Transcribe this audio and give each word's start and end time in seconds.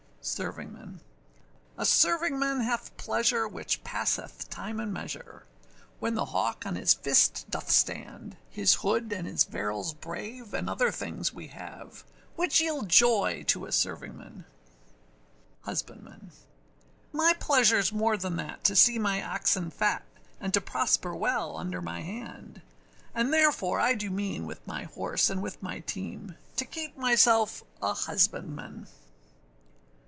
SERVINGMAN. 0.23 1.01
A 1.79 1.83
servingman 1.83 2.61
hath 2.63 2.95
pleasure, 2.95 3.47
which 3.47 3.83
passeth 3.83 4.47
time 4.51 4.79
and 4.79 4.93
measure, 4.93 5.47
When 5.99 6.13
the 6.13 6.25
hawk 6.25 6.63
on 6.63 6.75
his 6.75 6.93
fist 6.93 7.47
doth 7.49 7.71
stand; 7.71 8.37
His 8.47 8.75
hood, 8.75 9.11
and 9.13 9.25
his 9.25 9.45
verrils 9.45 9.95
brave, 9.99 10.53
and 10.53 10.69
other 10.69 10.91
things, 10.91 11.33
we 11.33 11.47
have, 11.47 12.03
Which 12.35 12.61
yield 12.61 12.87
joy 12.87 13.45
to 13.47 13.65
a 13.65 13.71
servingman. 13.71 14.45
HUSBANDMAN. 15.61 16.29
My 17.11 17.33
pleasureâs 17.39 17.91
more 17.91 18.15
than 18.15 18.35
that 18.35 18.63
to 18.65 18.75
see 18.75 18.99
my 18.99 19.23
oxen 19.23 19.71
fat, 19.71 20.05
And 20.39 20.53
to 20.53 20.61
prosper 20.61 21.15
well 21.15 21.57
under 21.57 21.81
my 21.81 22.01
hand; 22.03 22.61
And 23.15 23.33
therefore 23.33 23.79
I 23.79 23.95
do 23.95 24.11
mean, 24.11 24.45
with 24.45 24.67
my 24.67 24.83
horse, 24.83 25.31
and 25.31 25.41
with 25.41 25.63
my 25.63 25.79
team, 25.79 26.35
To 26.57 26.65
keep 26.65 26.95
myself 26.95 27.63
a 27.81 27.95
husbandman. 27.95 28.85